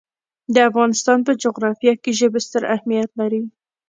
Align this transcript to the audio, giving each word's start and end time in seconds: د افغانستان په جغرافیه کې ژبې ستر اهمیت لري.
د 0.53 0.55
افغانستان 0.69 1.19
په 1.27 1.31
جغرافیه 1.43 1.93
کې 2.03 2.11
ژبې 2.19 2.39
ستر 2.45 2.63
اهمیت 2.75 3.11
لري. 3.19 3.41